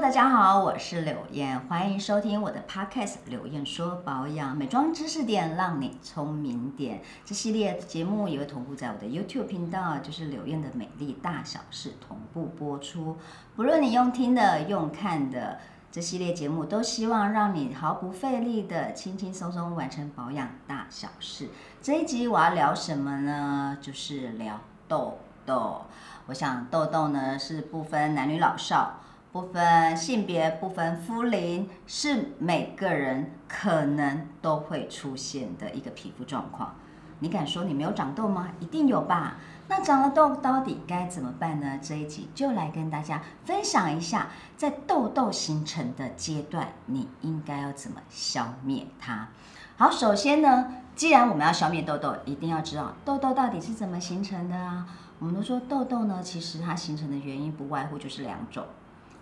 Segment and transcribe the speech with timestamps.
[0.00, 7.02] 大家好，我是柳燕，欢迎收听我的 podcast《柳燕说保养美妆知识点》，让你聪明点。
[7.22, 13.18] 这系列节目也会同步在我的 YouTube 频道，就是柳燕的美丽大小事同步播出。
[13.54, 15.58] 不论你用听的、用看的，
[15.92, 21.50] 这系列节目都希望让你毫不费力的、轻轻松松完成保养大小事。
[21.82, 23.76] 这一集我要聊什么呢？
[23.82, 24.58] 就是聊
[24.88, 25.82] 痘痘。
[26.24, 29.00] 我想痘痘呢是不分男女老少。
[29.32, 36.74] 不分性别，不分肤龄，是每个人可能都会出现的一个皮肤状况。
[37.20, 38.48] 你敢说你没有长痘吗？
[38.58, 39.36] 一定有吧。
[39.68, 41.78] 那长了痘到底该怎么办呢？
[41.80, 49.28] 这一集就来跟大家分享一下，在痘痘形成的阶段，你应该要怎么消灭它。
[49.76, 54.88] 好，首先呢，既然我们要消灭痘痘，一定要知道痘痘到底是怎么形成的啊。
[55.20, 58.64] 我们都说痘痘呢，其实它形成的原因不外乎就是两种。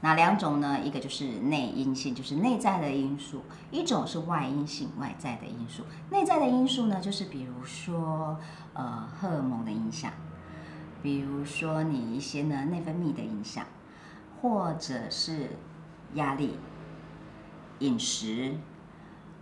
[0.01, 0.79] 哪两种呢？
[0.85, 3.39] 一个就是内因性，就是内在的因素；
[3.73, 5.83] 一种是外因性，外在的因素。
[6.11, 8.39] 内在的因素呢，就是比如说
[8.75, 10.13] 呃荷尔蒙的影响，
[11.03, 13.67] 比如说你一些呢内分泌的影响，
[14.41, 15.57] 或者是
[16.15, 16.57] 压力、
[17.81, 18.55] 饮食，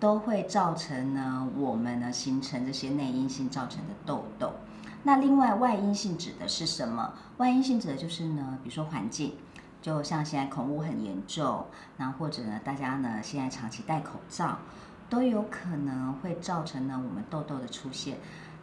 [0.00, 4.54] 都会造成呢我们呢形成这些内因性造成的痘痘。
[5.02, 7.12] 那另外外因性指的是什么？
[7.36, 9.34] 外因性指的就是呢，比如说环境。
[9.80, 14.58] 就像现在恐污很严重，那或者呢，大家呢现在长期戴口罩，
[15.08, 18.18] 都有可能会造成呢我们痘痘的出现。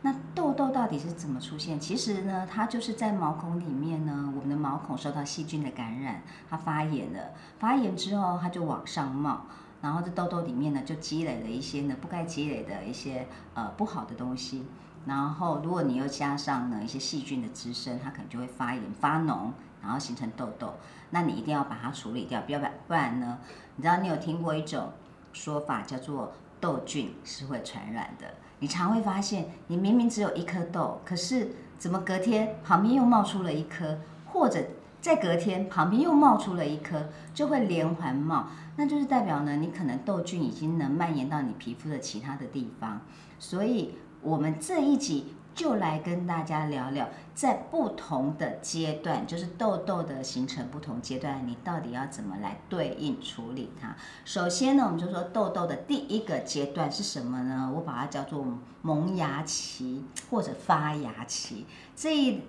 [0.05, 1.79] 那痘痘到底是怎么出现？
[1.79, 9.45] 其实呢，它就是在毛孔里面呢，我们的毛孔受到细菌的感染，它发炎了，发炎之后它就往上冒，
[9.81, 14.65] 然后这痘痘里面呢就积累了一些呢不该积累的一些呃不好的东西。
[15.05, 19.51] 然后如果你又加上呢一些细菌的滋生，它可能就会发炎发脓，
[19.83, 20.73] 然后形成痘痘。
[21.11, 23.37] 那你一定要把它处理掉，不要不然呢？
[23.75, 24.91] 你知道你有听过一种
[25.31, 28.25] 说法叫做痘菌是会传染的。
[28.59, 34.59] 你常会发现，你明明只有一颗痘，可是怎么隔天旁边又冒出了一颗，或者
[35.01, 43.01] 再隔天旁边又冒出了一颗，就会连环冒，那就是代表呢，你可能痘菌已经能蔓延到你皮肤的其他的地方。
[43.37, 45.35] 所以，我们这一集。
[45.55, 53.95] 就来跟大家聊聊，在不同的阶段，就是痘痘的形成不同阶段，你到底要怎么来对应处理它？
[54.25, 57.71] 首先呢，我们就说痘痘的第一个阶段是什么呢？
[57.75, 58.45] 我把它叫做
[58.81, 61.67] 萌芽期或者发芽期。
[61.95, 62.41] 这一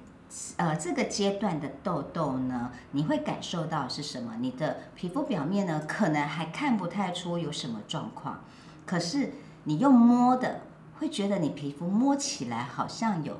[0.57, 4.37] 呃这个阶段的痘痘呢，你会感受到是什么？
[4.41, 8.43] 你的皮肤表面呢，可能还看不太出有什么状况，
[8.87, 9.35] 可是
[9.65, 10.61] 你用摸的。
[11.05, 13.39] 会觉得你皮肤摸起来好像有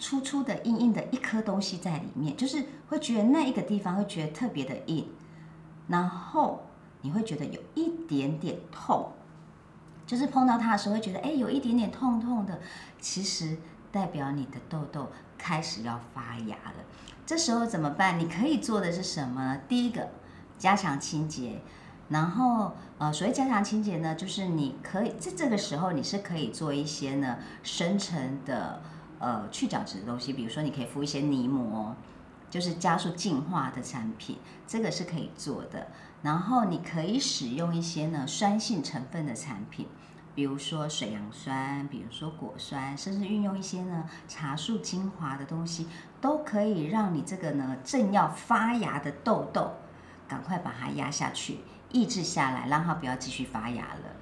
[0.00, 5.08] 粗粗的、硬硬的一颗东西在里面，就是会觉得那一个地方会觉得特别的硬，
[5.86, 6.66] 然后
[7.02, 9.12] 你会觉得有一点点痛，
[10.08, 12.60] 就是碰到它的时候会觉得哎有一点点痛痛的，
[13.00, 13.58] 其实
[13.92, 16.84] 代表你的痘痘开始要发芽了。
[17.24, 18.18] 这时候怎么办？
[18.18, 19.60] 你可以做的是什么呢？
[19.68, 20.08] 第一个，
[20.58, 21.60] 加强清洁。
[22.08, 28.80] 然后，呃，所谓加强清洁呢，就是你可以在这个时候，你是可以做一些呢深层的
[29.18, 31.94] 呃去角质的东西，比如说你可以敷一些泥膜，
[32.48, 35.88] 就是加速净化的产品，这个是可以做的。
[36.22, 39.86] 然后你可以使用一些呢酸性成分的产品，
[40.34, 45.86] 比如说水杨酸，比如说果酸，甚至运用一些呢茶树精华的东西，
[46.22, 49.72] 都可以让你这个呢正要发芽的痘痘，
[50.26, 51.58] 赶快把它压下去。
[51.90, 54.16] 抑制下来，让它不要继续发芽了。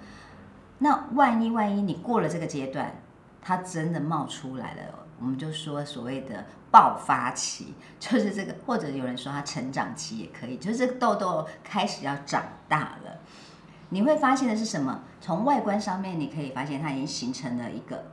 [0.78, 3.00] 那万一万一你过了这个阶段，
[3.40, 13.18] 它真的冒出来了，我们就说所谓的爆发期，就是这个，或者有人说它成长期也可以，就是这个痘痘开始要长大了。
[13.88, 15.00] 你会发现的是什么？
[15.20, 18.04] 从外观上面你可以发现它已经形成了一个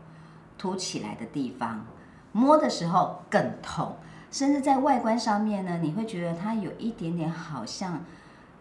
[0.57, 1.85] 凸起来的地方，
[2.31, 3.97] 摸的时候更痛，
[4.31, 8.01] 甚至在外观上面呢，你会觉得它有一点点好像。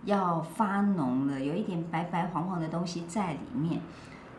[0.05, 3.81] 要发脓了，有一点白白黄黄的东西在里面。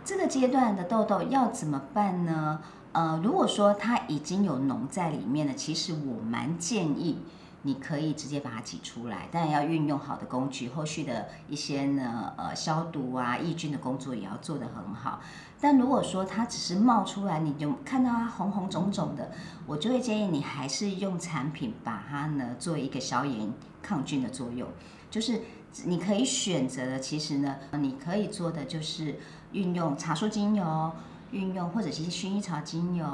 [0.06, 2.60] 这个阶段的痘痘要怎么办呢？
[2.92, 7.20] 呃，如果说它已经有脓在里面了，其实我蛮建议
[7.62, 15.22] 你可以直接把它挤出来，但要运用好的工具，后续的一些呢呃消毒啊抑菌的工作也要做得很好。
[15.62, 19.32] 但如果说它只是冒出来，你就看到它红红肿肿的，
[19.66, 23.50] 我就会建议你还是用产品把它呢做一个消炎
[23.82, 24.68] 抗菌的作用。
[25.14, 25.42] 就是
[25.86, 29.20] 你可以选择的，其实呢，你可以做的就是
[29.52, 30.92] 运用茶树精油，
[31.30, 33.06] 运用或者是薰衣草精油，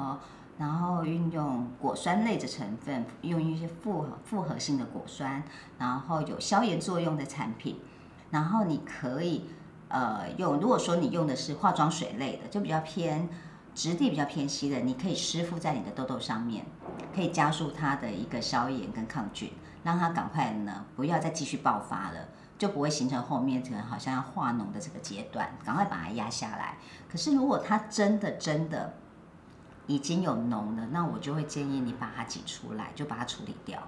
[0.58, 5.44] 然后运用果酸类的成分，用一些复合复合性的果酸，
[5.78, 7.76] 然后有消炎作用的产品，
[8.32, 9.50] 然后你可以
[9.90, 13.28] 呃用，如果说你用的是化妆水类的，就比较偏
[13.74, 16.66] 质地比较偏稀的，你可以湿敷在你的痘痘上面，
[17.16, 19.52] 可以加速它的一个消炎跟抗菌，
[19.84, 22.30] 让它赶快呢不要再继续爆发了。
[22.58, 26.78] 就不会形成后面这个好像要化脓的这个阶段，赶快把它压下来。
[27.10, 28.96] 可是如果它真的真的
[29.88, 33.82] 已经有脓了，那我就会建议你把它挤出来，就把它处理掉。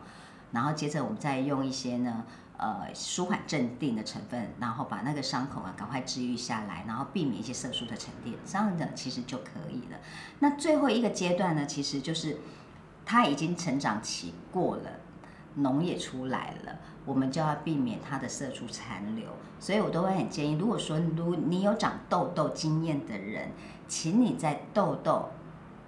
[0.53, 2.23] 然后接着我们再用一些呢，
[2.61, 9.97] 呃，舒缓镇定的成分，然后把那个伤口啊赶快治愈下来，然后避免一些色素的沉淀，这样的其实就可以了。
[10.39, 12.37] 那最后一个阶段呢，其实就是
[13.03, 14.83] 它已经成长期过了。
[15.57, 19.25] 脓也出来了，我们就要避免它的色素残留，
[19.59, 23.51] 所以我都会很建议，如果说如你有长痘痘经验的人，
[23.85, 25.29] 请你在痘痘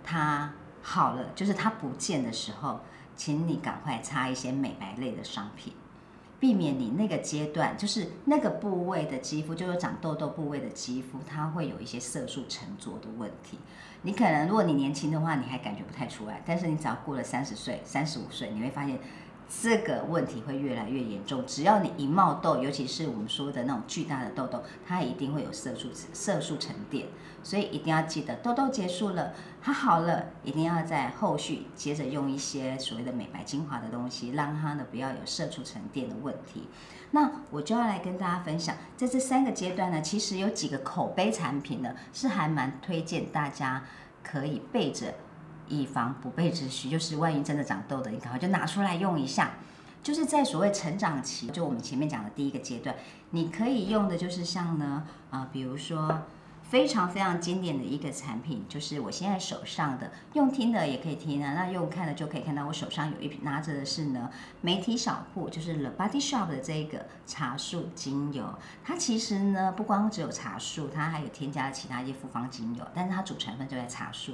[0.03, 2.81] 它好了，就是它不见的时候，
[3.15, 5.73] 请你赶快擦一些美白类的商品，
[6.43, 13.57] 避免你那个阶段就是那个部位的肌肤，就是长痘痘部位的肌肤，它会有一些色素沉着的问题。
[14.01, 18.99] 你可能如果你年轻的话，你还感觉不太出来，但是你只要过了三十岁、三十五岁，你会发现。
[19.47, 21.43] 这个问题会越来越严重。
[21.45, 27.07] 只要你一冒痘，尤其是我们说的那种巨大的痘痘，它一定会有色素色素沉淀。
[27.45, 36.69] 所以一定要记得，痘痘结束了，它好了，一定要在后续接着用一些所谓的美白精华的东西，让它呢不要有色素沉淀的问题。
[37.11, 43.83] 那我就要来跟大家分享，在这三个阶段呢，其实有几个口碑产品呢，是还蛮推荐大家
[44.23, 45.13] 可以备着。
[45.73, 49.51] 以防不备之需，就是万一真的长痘的，你赶快就拿出来用一下。
[50.01, 52.93] 就是在所谓成长期，就我们前面讲的第一个阶段，
[53.29, 56.23] 你可以用的就是像呢，啊，比如说
[56.61, 64.29] 非常非常经典的一个产品，就是我现在手上的，用听的也可以听啊，那用看的就可以看到我手上有一瓶拿着的是呢，
[64.59, 68.43] 媒体小铺，就是 The Body Shop 的这个茶树精油。
[68.83, 74.33] 它其实呢，不光只有茶树，它还有添加了其他一些复方精油，但是它主成分就在茶树。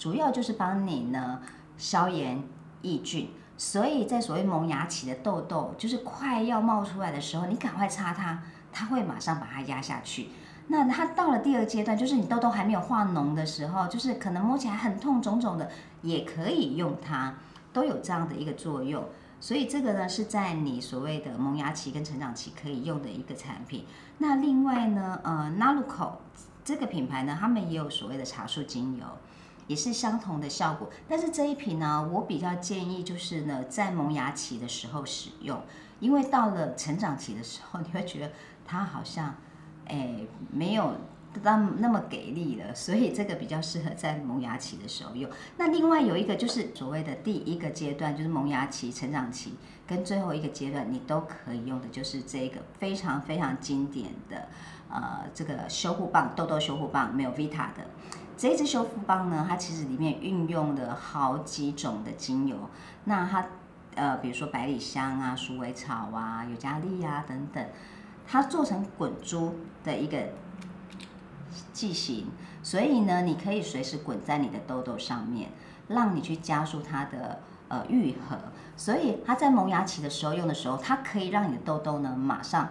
[0.00, 1.42] 主要就是帮你呢
[1.76, 2.42] 消炎
[2.80, 8.42] 抑菌，所以在所谓萌芽期的痘痘，就是快要冒出来的时候，你赶快擦它，
[8.72, 10.30] 它会马上把它压下去。
[10.68, 15.68] 那它到了第二阶段，就是你痘痘还没有化脓的时候，就是可能摸起来很痛肿肿的，
[16.00, 17.34] 也可以用它，
[17.70, 19.04] 都有这样的一个作用。
[19.38, 23.84] 所以这个呢是在你所谓的萌芽期跟成长期可以用的一个产品。
[24.16, 26.20] 那另外呢，呃 n a l u c o
[26.64, 29.04] 这个品牌呢，他们也有所谓的茶树精油。
[29.70, 35.62] 也是相同的效果，但是这一瓶呢，我比较建议就是呢，在萌芽期的时候使用，
[36.00, 38.32] 因为到了成长期的时候， 你会觉得
[38.66, 39.36] 它好像，
[39.86, 40.96] 哎，没有
[41.44, 45.30] 那那么给力了，所以这个比较适合在萌芽期的时候用。
[45.56, 49.54] 那另外有一个就是所谓的第一个阶段，就是萌芽期、成长期
[49.86, 54.48] 跟最后一个阶段，你都可以用的，就是这个非常非常经典的，
[54.88, 57.86] 呃，这个修护棒，痘痘修护棒，没有 Vita 的。
[58.40, 62.56] 这支修复棒呢，它其实里面运用了好几种的精油。
[63.04, 63.44] 那它，
[63.94, 67.62] 呃，比如说百里香啊、鼠尾草啊、尤加利啊等等，
[68.26, 70.30] 它做成滚珠的一个
[71.74, 72.28] 剂型，
[72.62, 75.50] 所以呢，你可以随时滚在你的痘痘上面，
[75.88, 78.38] 让你去加速它的呃愈合。
[78.74, 82.70] 所以它在萌芽期的时候用的时候，它可以让你的痘痘呢马上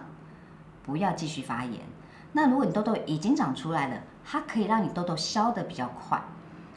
[0.82, 1.82] 不要继续发炎。
[2.32, 6.22] 那如果你痘痘已经长出来了，它可以让你痘痘消得比较快，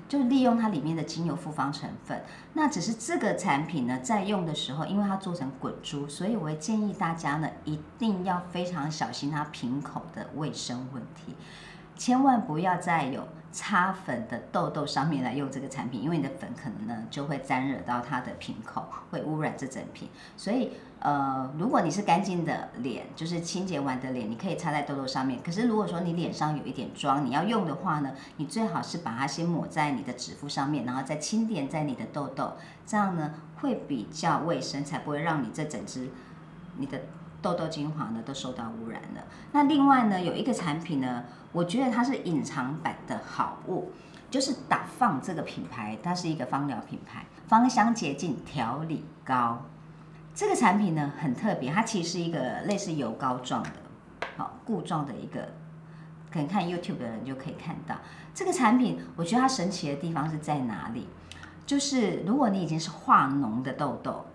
[0.09, 2.23] 就利用它里面的精油复方成分。
[2.53, 11.35] 那只是这个产品呢，在用的时候，因为它做成滚珠，所以我会建议大家呢，一定要非常小心它瓶口的卫生问题。
[11.95, 20.09] 千万不要再有擦粉的痘痘上面来用这个产品，因为你的粉可能呢就会沾惹到它的瓶口，会污染这整瓶。
[20.35, 25.39] 所以，呃，如果你是干净的脸，就是清洁完的脸，你可以擦在痘痘上面。
[25.43, 32.53] 可是如果说你脸上有一点妆，你要用的话呢，你最好是把它先抹在你的指腹上面，然后再轻点在你的痘痘，
[32.87, 36.09] 这样呢会比较卫生，才不会让你这整支
[36.77, 36.99] 你的。
[37.43, 39.23] 痘痘精华呢都受到污染了。
[39.51, 43.91] 那另外呢，有一个产品呢，我觉得它是隐藏版的好物，
[44.31, 49.65] 就是打放这个品牌，它是一个芳疗品牌，芳香洁净调理膏。
[50.33, 53.69] 这个产品呢很特别，它其实是一个类似油膏状的，
[54.37, 55.49] 好固状的一个，
[56.31, 57.97] 可能看 YouTube 的人就可以看到
[58.33, 58.99] 这个产品。
[59.17, 61.09] 我觉得它神奇的地方是在哪里？
[61.65, 64.25] 就是如果你已经是化脓的痘痘。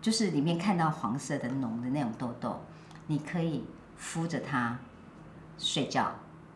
[0.00, 2.60] 就是里面看到黄色的脓的那种痘痘，
[3.06, 3.64] 你可以
[3.96, 4.78] 敷着它
[5.58, 6.12] 睡觉，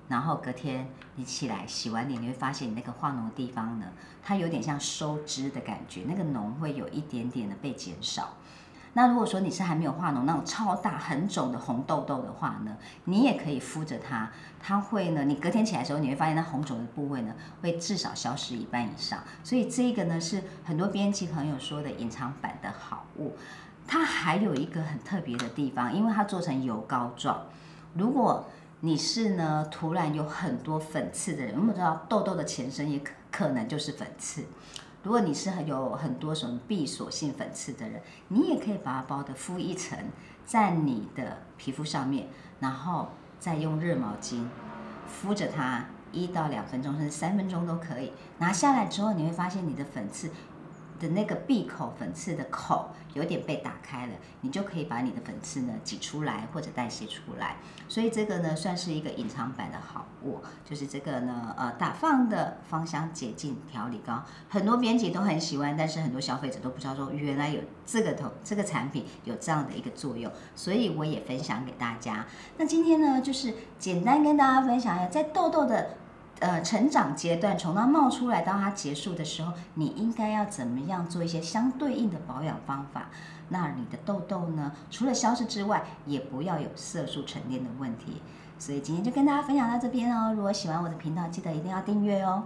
[0.09, 3.87] 然后隔天你起来洗完脸，你会发现你那个化脓的地方呢，
[4.23, 8.35] 它有点像收汁的感觉，那个脓会有一点点的被减少。
[8.95, 19.19] 那如果说你是还没有化脓那种超大很肿的红痘痘的话呢，你也可以敷着它，它会呢，你隔天起来的时候，你会发现那红肿的部位呢，会至少消失一半以上。
[19.43, 23.37] 所以这个呢是很多编辑朋友说的隐藏版的好物。
[23.87, 27.43] 它还有一个很特别的地方，因为它做成油膏状。
[27.95, 28.47] 如果
[28.81, 34.45] 你是呢突然有很多粉刺的人，我们知道痘痘的前身也可可能就是粉刺。
[35.04, 39.99] 如果你是有很多什么闭锁性粉刺的人，你也可以把它包的敷一层
[40.44, 42.26] 在你的皮肤上面，
[42.58, 44.46] 然后再用热毛巾
[45.06, 48.12] 敷着它一到两分钟，甚至三分钟都可以。
[48.38, 50.30] 拿下来之后，你会发现你的粉刺。
[50.99, 57.57] 的那个闭口粉刺的口有点被打开了，你就可以把你的粉刺呢挤出来或者代谢出来。
[57.89, 72.27] 所以这个呢算是一个隐藏版的好物，就是这个呢呃打放的芳香洁净调理膏，很多编辑都很喜欢，但是很多消费者都不知道说原来有这个头这个产品有这样的一个作用，所以我也分享给大家。
[72.57, 75.99] 那今天呢就是简单跟大家分享一下，在痘痘的。
[76.45, 83.07] 呃，成长阶段从它冒出来到它结束的时候，你应该要怎么样做一些相对应的保养方法？
[83.49, 88.21] 那你的痘痘呢，除了消失之外，也不要有色素沉淀的问题。
[88.59, 90.35] 所以今天就跟大家分享到这边哦。
[90.35, 92.43] 如果喜欢我的频道，记得一定要订阅哦。